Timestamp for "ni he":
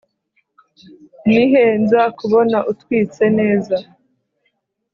1.27-1.63